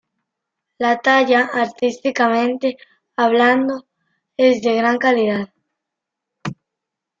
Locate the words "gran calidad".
4.73-5.53